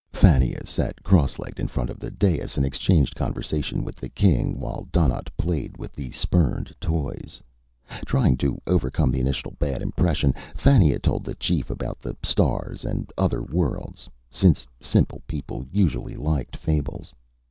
Fannia 0.13 0.65
sat 0.65 1.03
cross 1.03 1.37
legged 1.37 1.59
in 1.59 1.67
front 1.67 1.91
of 1.91 1.99
the 1.99 2.09
dais 2.09 2.57
and 2.57 2.65
exchanged 2.65 3.13
conversation 3.15 3.83
with 3.83 3.97
the 3.97 4.09
king 4.09 4.59
while 4.59 4.87
Donnaught 4.91 5.29
played 5.37 5.77
with 5.77 5.93
the 5.93 6.09
spurned 6.09 6.73
toys. 6.81 7.39
Trying 8.07 8.37
to 8.37 8.59
overcome 8.65 9.11
the 9.11 9.19
initial 9.19 9.51
bad 9.59 9.83
impression, 9.83 10.33
Fannia 10.55 10.97
told 10.97 11.23
the 11.23 11.35
chief 11.35 11.69
about 11.69 11.99
the 11.99 12.17
stars 12.23 12.83
and 12.83 13.13
other 13.15 13.43
worlds, 13.43 14.09
since 14.31 14.65
simple 14.79 15.21
people 15.27 15.67
usually 15.71 16.15
liked 16.15 16.55
fables. 16.57 17.13